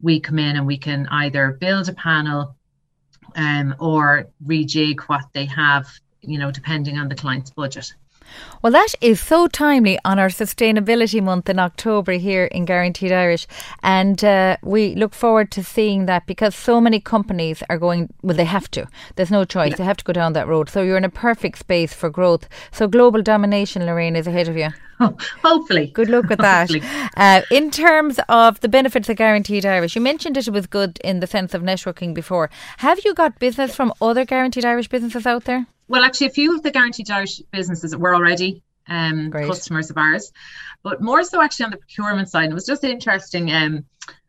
we 0.00 0.20
come 0.20 0.38
in 0.38 0.56
and 0.56 0.66
we 0.66 0.78
can 0.78 1.08
either 1.08 1.52
build 1.52 1.88
a 1.88 1.94
panel 1.94 2.54
um, 3.34 3.74
or 3.78 4.28
rejig 4.44 5.00
what 5.08 5.24
they 5.32 5.46
have 5.46 5.88
you 6.22 6.38
know 6.38 6.50
depending 6.50 6.98
on 6.98 7.08
the 7.08 7.14
client's 7.14 7.50
budget 7.50 7.92
well, 8.62 8.72
that 8.72 8.94
is 9.00 9.20
so 9.20 9.46
timely 9.46 9.98
on 10.04 10.18
our 10.18 10.28
Sustainability 10.28 11.22
Month 11.22 11.48
in 11.48 11.58
October 11.58 12.12
here 12.12 12.46
in 12.46 12.64
Guaranteed 12.64 13.12
Irish. 13.12 13.46
And 13.82 14.22
uh, 14.24 14.56
we 14.62 14.94
look 14.94 15.14
forward 15.14 15.50
to 15.52 15.62
seeing 15.64 16.06
that 16.06 16.26
because 16.26 16.54
so 16.54 16.80
many 16.80 17.00
companies 17.00 17.62
are 17.68 17.78
going, 17.78 18.12
well, 18.22 18.36
they 18.36 18.44
have 18.44 18.70
to. 18.72 18.88
There's 19.14 19.30
no 19.30 19.44
choice. 19.44 19.76
They 19.76 19.84
have 19.84 19.98
to 19.98 20.04
go 20.04 20.12
down 20.12 20.32
that 20.32 20.48
road. 20.48 20.68
So 20.68 20.82
you're 20.82 20.96
in 20.96 21.04
a 21.04 21.10
perfect 21.10 21.58
space 21.58 21.92
for 21.92 22.10
growth. 22.10 22.48
So 22.72 22.88
global 22.88 23.22
domination, 23.22 23.86
Lorraine, 23.86 24.16
is 24.16 24.26
ahead 24.26 24.48
of 24.48 24.56
you. 24.56 24.68
hopefully. 25.42 25.88
Good 25.88 26.08
luck 26.08 26.28
with 26.28 26.38
that. 26.38 26.70
uh, 27.16 27.42
in 27.50 27.70
terms 27.70 28.18
of 28.28 28.60
the 28.60 28.68
benefits 28.68 29.08
of 29.08 29.16
Guaranteed 29.16 29.66
Irish, 29.66 29.94
you 29.94 30.00
mentioned 30.00 30.36
it 30.36 30.48
was 30.48 30.66
good 30.66 30.98
in 31.04 31.20
the 31.20 31.26
sense 31.26 31.54
of 31.54 31.62
networking 31.62 32.14
before. 32.14 32.50
Have 32.78 33.04
you 33.04 33.14
got 33.14 33.38
business 33.38 33.74
from 33.74 33.92
other 34.00 34.24
Guaranteed 34.24 34.64
Irish 34.64 34.88
businesses 34.88 35.26
out 35.26 35.44
there? 35.44 35.66
Well, 35.88 36.04
actually, 36.04 36.28
a 36.28 36.30
few 36.30 36.54
of 36.54 36.62
the 36.62 36.70
Guaranteed 36.70 37.10
Irish 37.10 37.40
businesses 37.50 37.96
were 37.96 38.14
already 38.14 38.62
um, 38.88 39.30
customers 39.30 39.90
of 39.90 39.98
ours, 39.98 40.32
but 40.82 41.00
more 41.00 41.22
so 41.24 41.42
actually 41.42 41.64
on 41.66 41.70
the 41.70 41.76
procurement 41.76 42.28
side. 42.28 42.50
It 42.50 42.54
was 42.54 42.66
just 42.66 42.84
interesting. 42.84 43.52
Um, 43.52 43.84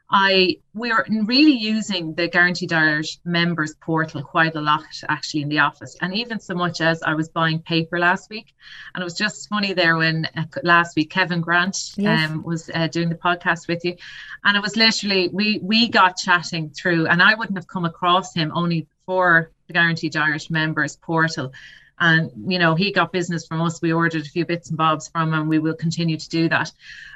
I 0.10 0.58
we 0.74 0.92
are 0.92 1.06
really 1.10 1.58
using 1.58 2.14
the 2.14 2.30
Guaranteed 2.30 2.72
Irish 2.72 3.20
members 3.26 3.76
portal 3.76 4.24
quite 4.24 4.56
a 4.56 4.62
lot 4.62 4.86
actually 5.10 5.42
in 5.42 5.50
the 5.50 5.60
office, 5.60 5.98
and 6.02 6.14
even 6.14 6.40
so 6.40 6.56
much 6.56 6.80
as 6.80 7.04
I 7.04 7.14
was 7.14 7.28
buying 7.28 7.60
paper 7.60 8.00
last 8.00 8.30
week, 8.30 8.54
and 8.96 9.02
it 9.02 9.04
was 9.04 9.16
just 9.16 9.50
funny 9.50 9.74
there 9.74 9.98
when 9.98 10.26
uh, 10.36 10.46
last 10.64 10.96
week 10.96 11.10
Kevin 11.10 11.42
Grant 11.42 11.92
yes. 11.98 12.30
um, 12.30 12.44
was 12.44 12.70
uh, 12.74 12.88
doing 12.88 13.10
the 13.10 13.16
podcast 13.16 13.68
with 13.68 13.84
you, 13.84 13.98
and 14.46 14.56
it 14.56 14.64
was 14.64 14.78
literally 14.78 15.28
we 15.28 15.60
we 15.62 15.90
got 15.90 16.16
chatting 16.16 16.70
through, 16.70 17.08
and 17.08 17.22
I 17.22 17.36
wouldn't 17.36 17.58
have 17.58 17.68
come 17.68 17.84
across 17.84 18.34
him 18.34 18.54
only 18.56 18.88
for 19.08 19.50
the 19.66 19.74
Guaranteed 19.74 20.16
Irish 20.16 20.52
members 20.52 20.96
portal. 20.98 21.54
And 22.00 22.30
you 22.52 22.60
know 22.60 22.76
he 22.76 22.92
got 22.92 23.12
business 23.12 23.48
from 23.48 23.62
us. 23.62 23.82
We 23.82 23.92
ordered 23.92 24.22
a 24.22 24.30
few 24.30 24.46
bits 24.46 24.70
and 24.70 24.78
bobs 24.78 25.08
from 25.08 25.34
him. 25.34 25.48
We 25.48 25.58
will 25.58 25.74
continue 25.74 26.18
to 26.18 26.30
do 26.30 26.48
that. 26.50 26.72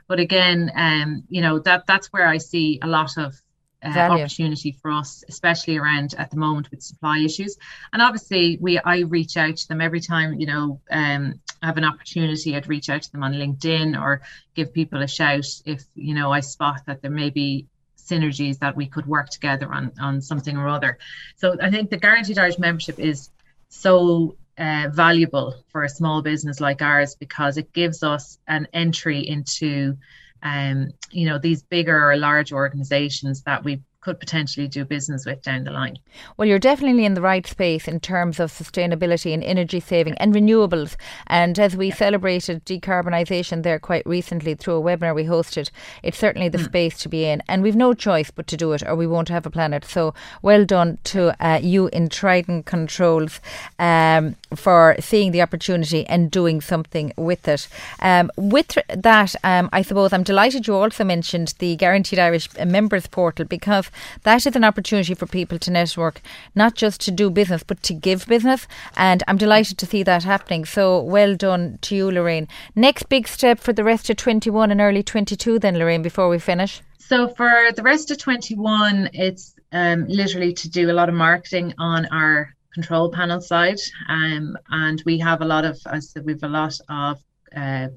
But 0.08 0.20
again 0.20 0.72
um 0.76 1.24
you 1.30 1.42
know 1.42 1.60
that 1.60 1.86
that's 1.86 2.08
where 2.08 2.28
i 2.28 2.38
see 2.38 2.80
a 2.82 2.88
lot 2.88 3.18
of 3.18 3.40
uh, 3.84 3.98
opportunity 3.98 4.72
for 4.82 4.92
us 4.92 5.24
especially 5.28 5.78
around 5.78 6.14
at 6.18 6.30
the 6.32 6.38
moment 6.38 6.70
with 6.72 6.84
supply 6.84 7.20
issues. 7.20 7.58
And 7.94 8.02
obviously 8.02 8.58
we 8.60 8.80
i 8.80 9.00
reach 9.00 9.38
out 9.38 9.58
to 9.58 9.68
them 9.68 9.82
every 9.82 10.02
time 10.02 10.40
you 10.40 10.48
know 10.48 10.82
um 10.92 11.40
I 11.62 11.68
have 11.68 11.78
an 11.78 11.86
opportunity 11.86 12.56
i'd 12.56 12.68
reach 12.68 12.90
out 12.90 13.04
to 13.04 13.12
them 13.12 13.24
on 13.24 13.34
linkedin 13.34 14.00
or 14.00 14.22
give 14.56 14.74
people 14.74 15.04
a 15.04 15.08
shout 15.08 15.46
if 15.66 15.84
you 15.94 16.16
know 16.16 16.32
i 16.32 16.40
spot 16.40 16.82
that 16.88 17.04
there 17.04 17.12
may 17.12 17.30
be 17.30 17.68
synergies 18.12 18.60
that 18.60 18.76
we 18.76 18.86
could 18.88 19.06
work 19.06 19.30
together 19.30 19.72
on 19.72 19.92
on 20.00 20.22
something 20.22 20.58
or 20.58 20.68
other. 20.68 20.98
So 21.36 21.46
i 21.62 21.70
think 21.70 21.90
the 21.90 21.98
guaranteed 21.98 22.38
irish 22.38 22.60
membership 22.60 23.00
is 23.00 23.30
so 23.70 24.36
uh, 24.58 24.90
valuable 24.92 25.56
for 25.72 25.84
a 25.84 25.90
small 25.90 26.22
business 26.22 26.60
like 26.60 26.82
ours 26.82 27.16
because 27.16 27.58
it 27.58 27.72
gives 27.74 28.04
us 28.04 28.38
an 28.48 28.68
entry 28.74 29.20
into 29.36 29.98
um, 30.44 30.92
you 31.12 31.28
know 31.28 31.38
these 31.38 31.64
bigger 31.64 32.12
or 32.12 32.18
large 32.18 32.52
organizations 32.52 33.44
that 33.44 33.64
we 33.64 33.82
could 34.02 34.20
potentially 34.20 34.68
do 34.68 34.84
business 34.84 35.28
with 35.28 35.44
down 35.44 35.64
the 35.64 35.72
line. 35.72 35.96
Well, 36.36 36.48
you're 36.48 36.58
definitely 36.58 37.06
in 37.06 37.14
the 37.14 37.22
right 37.22 37.46
space 37.46 37.88
in 37.88 38.00
terms 38.00 38.40
of 38.40 38.52
sustainability 38.52 39.32
and 39.32 39.44
energy 39.44 39.80
saving 39.80 40.16
and 40.16 40.34
renewables. 40.34 40.96
And 41.28 41.60
as 41.60 41.78
we 41.78 41.92
celebrated 41.92 42.66
decarbonisation 42.66 43.62
there 43.62 43.78
quite 43.78 44.04
recently 44.08 44.56
through 44.56 44.78
a 44.78 44.82
webinar 44.82 45.14
we 45.14 45.26
hosted, 45.26 45.70
it's 46.02 46.18
certainly 46.18 46.50
the 46.50 46.58
mm. 46.58 46.66
space 46.66 46.98
to 47.00 47.10
be 47.10 47.26
in. 47.26 47.44
And 47.48 47.62
we've 47.62 47.76
no 47.76 47.94
choice 47.94 48.32
but 48.32 48.48
to 48.48 48.58
do 48.58 48.74
it 48.74 48.82
or 48.84 48.96
we 48.96 49.06
won't 49.06 49.30
have 49.30 49.46
a 49.46 49.52
planet. 49.52 49.86
So 49.86 50.16
well 50.42 50.66
done 50.66 50.98
to 51.06 51.36
uh, 51.46 51.60
you 51.62 51.88
in 51.90 52.10
Trident 52.10 52.66
Controls 52.66 53.40
um, 53.78 54.36
for 54.56 54.96
seeing 55.00 55.32
the 55.32 55.44
opportunity 55.44 56.08
and 56.08 56.32
doing 56.32 56.60
something 56.60 57.14
with 57.18 57.48
it. 57.48 57.68
Um, 58.00 58.32
with 58.36 58.80
that, 58.90 59.36
um, 59.44 59.70
I 59.72 59.84
suppose 59.84 60.12
I'm 60.12 60.24
delighted 60.24 60.66
you 60.66 60.74
also 60.74 61.04
mentioned 61.04 61.54
the 61.60 61.76
Guaranteed 61.76 62.18
Irish 62.18 62.50
Members 62.58 63.06
Portal 63.06 63.46
because 63.46 63.91
that 64.24 64.46
is 64.46 64.56
an 64.56 64.64
opportunity 64.64 65.14
for 65.14 65.26
people 65.26 65.60
to 65.60 65.72
network, 65.72 66.22
not 66.56 66.76
just 66.76 67.02
to 67.02 67.12
do 67.12 67.30
business, 67.30 67.64
but 67.64 67.82
to 67.84 67.94
give 67.94 68.28
business. 68.28 68.68
And 68.96 69.24
I'm 69.28 69.38
delighted 69.38 69.78
to 69.80 69.86
see 69.86 70.04
that 70.04 70.24
happening. 70.24 70.66
So 70.66 71.02
well 71.02 71.36
done 71.36 71.80
to 71.84 71.96
you, 71.96 72.12
Lorraine. 72.12 72.48
Next 72.76 73.10
big 73.10 73.28
step 73.28 73.60
for 73.60 73.74
the 73.74 73.84
rest 73.84 74.10
of 74.10 74.18
21 74.18 74.72
and 74.72 74.82
early 74.82 75.04
22, 75.04 75.60
then, 75.60 75.78
Lorraine, 75.78 76.02
before 76.02 76.30
we 76.30 76.40
finish. 76.40 76.82
So 76.98 77.28
for 77.28 77.72
the 77.76 77.84
rest 77.84 78.12
of 78.12 78.18
21, 78.18 79.10
it's 79.14 79.56
um, 79.72 80.06
literally 80.08 80.54
to 80.54 80.70
do 80.70 80.90
a 80.90 80.94
lot 80.94 81.10
of 81.10 81.16
marketing 81.16 81.74
on 81.78 82.06
our 82.08 82.54
control 82.74 83.12
panel 83.12 83.42
side. 83.42 83.80
Um, 84.08 84.58
and 84.70 85.02
we 85.06 85.20
have 85.20 85.42
a 85.42 85.46
lot 85.46 85.66
of, 85.66 85.76
as 85.86 85.86
I 85.88 86.00
said, 86.00 86.26
we 86.26 86.34
have 86.34 86.44
a 86.44 86.48
lot 86.48 86.78
of 86.90 87.18
uh, 87.56 87.88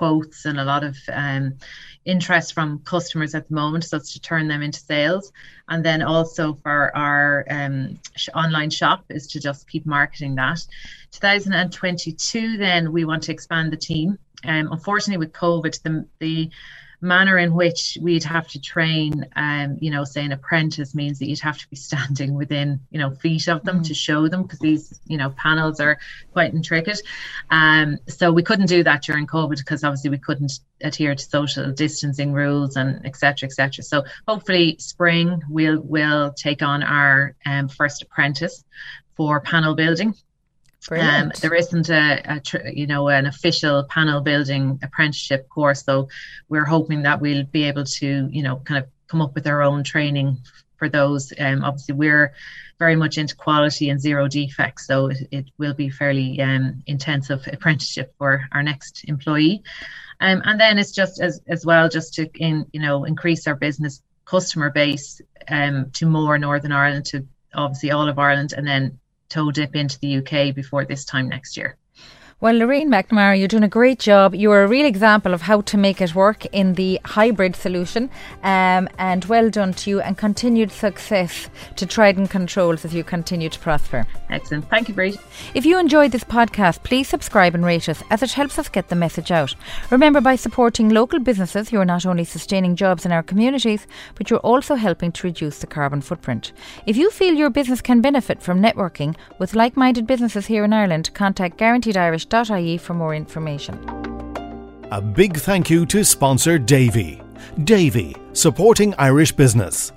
quotes 0.00 0.46
and 0.46 0.58
a 0.58 0.64
lot 0.64 0.82
of 0.82 0.96
um, 1.12 1.52
interest 2.06 2.54
from 2.54 2.78
customers 2.84 3.34
at 3.34 3.46
the 3.48 3.54
moment. 3.54 3.84
So 3.84 3.98
it's 3.98 4.14
to 4.14 4.20
turn 4.20 4.48
them 4.48 4.62
into 4.62 4.80
sales. 4.80 5.30
And 5.68 5.84
then 5.84 6.00
also 6.00 6.54
for 6.62 6.96
our 6.96 7.44
um, 7.50 8.00
online 8.34 8.70
shop 8.70 9.04
is 9.10 9.26
to 9.26 9.40
just 9.40 9.68
keep 9.68 9.84
marketing 9.84 10.36
that. 10.36 10.66
2022, 11.10 12.56
then 12.56 12.92
we 12.92 13.04
want 13.04 13.22
to 13.24 13.32
expand 13.32 13.74
the 13.74 13.76
team. 13.76 14.18
Um, 14.46 14.72
unfortunately, 14.72 15.18
with 15.18 15.34
COVID, 15.34 15.82
the, 15.82 16.06
the 16.18 16.50
manner 17.00 17.38
in 17.38 17.54
which 17.54 17.96
we'd 18.00 18.24
have 18.24 18.46
to 18.48 18.60
train, 18.60 19.26
um, 19.36 19.78
you 19.80 19.90
know, 19.90 20.04
say 20.04 20.24
an 20.24 20.32
apprentice 20.32 20.94
means 20.94 21.18
that 21.18 21.28
you'd 21.28 21.40
have 21.40 21.58
to 21.58 21.68
be 21.68 21.76
standing 21.90 22.34
within, 22.34 22.80
you 22.90 22.98
know, 22.98 23.10
feet 23.10 23.48
of 23.48 23.64
them 23.64 23.80
mm. 23.80 23.86
to 23.86 23.94
show 23.94 24.28
them 24.28 24.42
because 24.42 24.58
these, 24.58 25.00
you 25.06 25.16
know, 25.16 25.30
panels 25.30 25.80
are 25.80 25.98
quite 26.32 26.54
intricate. 26.54 27.00
Um, 27.50 27.98
so 28.08 28.32
we 28.32 28.42
couldn't 28.42 28.66
do 28.66 28.84
that 28.84 29.02
during 29.02 29.26
COVID 29.26 29.58
because 29.58 29.84
obviously 29.84 30.10
we 30.10 30.18
couldn't 30.18 30.60
adhere 30.82 31.14
to 31.14 31.22
social 31.22 31.70
distancing 31.72 32.32
rules 32.32 32.76
and 32.76 33.04
etc. 33.06 33.46
etc. 33.46 33.82
So 33.82 34.04
hopefully 34.26 34.76
spring 34.78 35.42
we'll 35.48 35.80
will 35.80 36.32
take 36.32 36.62
on 36.62 36.82
our 36.82 37.34
um, 37.46 37.68
first 37.68 38.02
apprentice 38.02 38.64
for 39.16 39.40
panel 39.40 39.74
building 39.74 40.14
um, 40.90 41.32
there 41.40 41.54
isn't 41.54 41.90
a, 41.90 42.22
a, 42.24 42.72
you 42.72 42.86
know 42.86 43.08
an 43.08 43.26
official 43.26 43.84
panel 43.84 44.20
building 44.20 44.78
apprenticeship 44.82 45.48
course, 45.48 45.84
so 45.84 46.08
we're 46.48 46.64
hoping 46.64 47.02
that 47.02 47.20
we'll 47.20 47.44
be 47.44 47.64
able 47.64 47.84
to 47.84 48.28
you 48.30 48.42
know 48.42 48.56
kind 48.56 48.82
of 48.82 48.90
come 49.06 49.20
up 49.20 49.34
with 49.34 49.46
our 49.46 49.62
own 49.62 49.84
training 49.84 50.38
for 50.76 50.88
those. 50.88 51.32
Um, 51.38 51.64
obviously, 51.64 51.94
we're 51.94 52.32
very 52.78 52.96
much 52.96 53.18
into 53.18 53.36
quality 53.36 53.90
and 53.90 54.00
zero 54.00 54.26
defects, 54.26 54.86
so 54.86 55.08
it, 55.08 55.28
it 55.30 55.44
will 55.58 55.74
be 55.74 55.90
fairly 55.90 56.40
um, 56.40 56.82
intensive 56.86 57.46
apprenticeship 57.52 58.14
for 58.16 58.48
our 58.52 58.62
next 58.62 59.04
employee. 59.06 59.62
Um, 60.20 60.42
and 60.44 60.58
then 60.58 60.78
it's 60.78 60.92
just 60.92 61.20
as 61.20 61.40
as 61.46 61.64
well 61.64 61.88
just 61.88 62.14
to 62.14 62.28
in 62.34 62.66
you 62.72 62.80
know 62.80 63.04
increase 63.04 63.46
our 63.46 63.54
business 63.54 64.02
customer 64.24 64.70
base 64.70 65.20
um, 65.48 65.90
to 65.92 66.06
more 66.06 66.38
Northern 66.38 66.72
Ireland 66.72 67.06
to 67.06 67.26
obviously 67.54 67.90
all 67.90 68.08
of 68.08 68.18
Ireland 68.18 68.54
and 68.56 68.66
then 68.66 68.98
toe 69.30 69.50
dip 69.50 69.74
into 69.74 69.98
the 70.00 70.18
UK 70.18 70.54
before 70.54 70.84
this 70.84 71.04
time 71.04 71.28
next 71.28 71.56
year. 71.56 71.78
Well, 72.42 72.56
Lorraine 72.56 72.90
McNamara, 72.90 73.38
you're 73.38 73.48
doing 73.48 73.64
a 73.64 73.68
great 73.68 73.98
job. 73.98 74.34
You're 74.34 74.62
a 74.62 74.66
real 74.66 74.86
example 74.86 75.34
of 75.34 75.42
how 75.42 75.60
to 75.60 75.76
make 75.76 76.00
it 76.00 76.14
work 76.14 76.46
in 76.46 76.72
the 76.72 76.98
hybrid 77.04 77.54
solution. 77.54 78.08
Um, 78.42 78.88
and 78.96 79.26
well 79.26 79.50
done 79.50 79.74
to 79.74 79.90
you 79.90 80.00
and 80.00 80.16
continued 80.16 80.72
success 80.72 81.50
to 81.76 81.84
Trident 81.84 82.30
Controls 82.30 82.86
as 82.86 82.94
you 82.94 83.04
continue 83.04 83.50
to 83.50 83.58
prosper. 83.58 84.06
Excellent. 84.30 84.70
Thank 84.70 84.88
you, 84.88 84.94
Brie. 84.94 85.18
If 85.52 85.66
you 85.66 85.78
enjoyed 85.78 86.12
this 86.12 86.24
podcast, 86.24 86.82
please 86.82 87.08
subscribe 87.08 87.54
and 87.54 87.62
rate 87.62 87.90
us 87.90 88.02
as 88.08 88.22
it 88.22 88.32
helps 88.32 88.58
us 88.58 88.70
get 88.70 88.88
the 88.88 88.96
message 88.96 89.30
out. 89.30 89.54
Remember, 89.90 90.22
by 90.22 90.36
supporting 90.36 90.88
local 90.88 91.18
businesses, 91.18 91.70
you're 91.70 91.84
not 91.84 92.06
only 92.06 92.24
sustaining 92.24 92.74
jobs 92.74 93.04
in 93.04 93.12
our 93.12 93.22
communities, 93.22 93.86
but 94.14 94.30
you're 94.30 94.38
also 94.38 94.76
helping 94.76 95.12
to 95.12 95.26
reduce 95.26 95.58
the 95.58 95.66
carbon 95.66 96.00
footprint. 96.00 96.52
If 96.86 96.96
you 96.96 97.10
feel 97.10 97.34
your 97.34 97.50
business 97.50 97.82
can 97.82 98.00
benefit 98.00 98.40
from 98.42 98.62
networking 98.62 99.14
with 99.38 99.54
like 99.54 99.76
minded 99.76 100.06
businesses 100.06 100.46
here 100.46 100.64
in 100.64 100.72
Ireland, 100.72 101.12
contact 101.12 101.58
Guaranteed 101.58 101.98
Irish 101.98 102.29
irish.ie 102.32 102.78
for 102.78 102.94
more 102.94 103.14
information. 103.14 103.78
A 104.90 105.00
big 105.00 105.36
thank 105.36 105.70
you 105.70 105.86
to 105.86 106.04
sponsor 106.04 106.58
Davy. 106.58 107.22
Davy, 107.64 108.16
supporting 108.32 108.94
Irish 108.98 109.32
business. 109.32 109.92